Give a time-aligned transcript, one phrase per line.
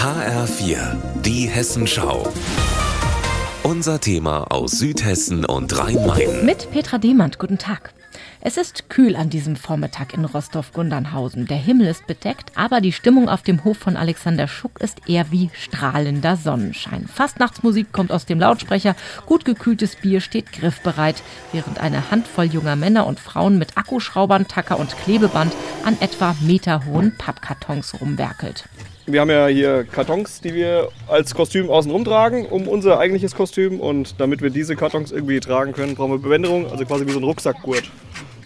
[0.00, 2.26] HR4, die Hessenschau.
[3.62, 6.42] Unser Thema aus Südhessen und Rhein-Main.
[6.46, 7.92] Mit Petra Demand, guten Tag.
[8.40, 11.46] Es ist kühl an diesem Vormittag in Rostov-Gundernhausen.
[11.46, 15.30] Der Himmel ist bedeckt, aber die Stimmung auf dem Hof von Alexander Schuck ist eher
[15.32, 17.06] wie strahlender Sonnenschein.
[17.06, 18.96] Fastnachtsmusik kommt aus dem Lautsprecher,
[19.26, 21.22] gut gekühltes Bier steht griffbereit,
[21.52, 25.52] während eine Handvoll junger Männer und Frauen mit Akkuschraubern, Tacker und Klebeband
[25.84, 28.64] an etwa meterhohen Pappkartons rumwerkelt.
[29.12, 33.80] Wir haben ja hier Kartons, die wir als Kostüm außen tragen, um unser eigentliches Kostüm.
[33.80, 37.18] Und damit wir diese Kartons irgendwie tragen können, brauchen wir Bewänderung, also quasi wie so
[37.18, 37.90] ein Rucksackgurt.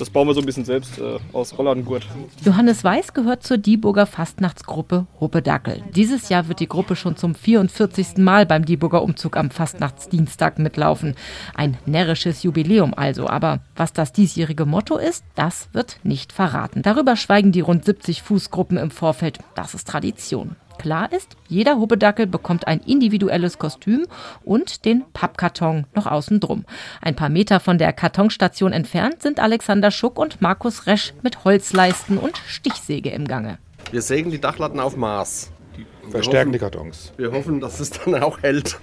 [0.00, 2.06] Das bauen wir so ein bisschen selbst äh, aus Rolladengurt.
[2.42, 5.82] Johannes Weiß gehört zur Dieburger Fastnachtsgruppe Ruppedackel.
[5.94, 8.16] Dieses Jahr wird die Gruppe schon zum 44.
[8.16, 11.16] Mal beim Dieburger Umzug am Fastnachtsdienstag mitlaufen.
[11.54, 13.28] Ein närrisches Jubiläum also.
[13.28, 16.80] Aber was das diesjährige Motto ist, das wird nicht verraten.
[16.80, 19.40] Darüber schweigen die rund 70 Fußgruppen im Vorfeld.
[19.54, 20.56] Das ist Tradition.
[20.78, 24.06] Klar ist, jeder Hubbedackel bekommt ein individuelles Kostüm
[24.44, 26.64] und den Pappkarton noch außen drum.
[27.02, 32.18] Ein paar Meter von der Kartonstation entfernt sind Alexander Schuck und Markus Resch mit Holzleisten
[32.18, 33.58] und Stichsäge im Gange.
[33.90, 35.50] Wir sägen die Dachlatten auf Maß.
[36.10, 37.12] Verstärken die Kartons.
[37.16, 38.78] Wir hoffen, dass es dann auch hält.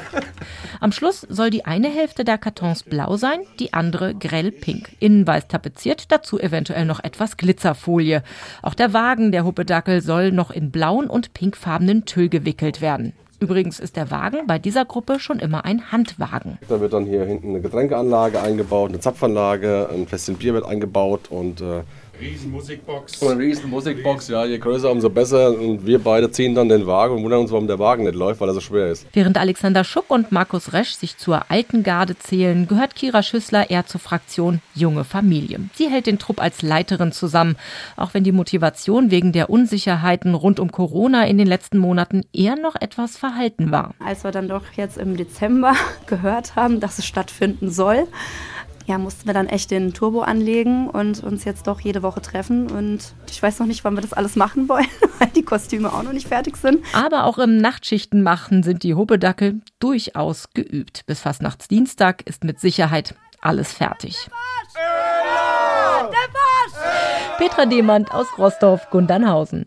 [0.80, 4.90] Am Schluss soll die eine Hälfte der Kartons blau sein, die andere grell pink.
[5.00, 8.22] Innen weiß tapeziert, dazu eventuell noch etwas Glitzerfolie.
[8.62, 13.12] Auch der Wagen der Huppedackel soll noch in blauen und pinkfarbenen Tüll gewickelt werden.
[13.40, 16.58] Übrigens ist der Wagen bei dieser Gruppe schon immer ein Handwagen.
[16.68, 21.30] Da wird dann hier hinten eine Getränkeanlage eingebaut, eine Zapfanlage, ein Fässchen Bier wird eingebaut
[21.30, 21.82] und äh,
[22.20, 23.22] Riesenmusikbox.
[23.22, 24.28] eine riesen Musikbox.
[24.28, 25.50] Ja, je größer, umso besser.
[25.58, 28.40] Und wir beide ziehen dann den Wagen und wundern uns, warum der Wagen nicht läuft,
[28.40, 29.06] weil er so schwer ist.
[29.12, 33.86] Während Alexander Schuck und Markus Resch sich zur alten Garde zählen, gehört Kira Schüssler eher
[33.86, 35.60] zur Fraktion Junge Familie.
[35.74, 37.56] Sie hält den Trupp als Leiterin zusammen,
[37.96, 42.56] auch wenn die Motivation wegen der Unsicherheiten rund um Corona in den letzten Monaten eher
[42.56, 43.94] noch etwas verhalten war.
[44.04, 45.74] Als wir dann doch jetzt im Dezember
[46.06, 48.06] gehört haben, dass es stattfinden soll,
[48.88, 52.70] ja, mussten wir dann echt den Turbo anlegen und uns jetzt doch jede Woche treffen.
[52.70, 54.86] Und ich weiß noch nicht, wann wir das alles machen wollen,
[55.18, 56.82] weil die Kostüme auch noch nicht fertig sind.
[56.94, 61.04] Aber auch im Nachtschichten machen sind die Hubbedackel durchaus geübt.
[61.04, 64.30] Bis fast nachts Dienstag ist mit Sicherheit alles fertig.
[67.36, 69.66] Petra Demand aus Rostov-Gundernhausen.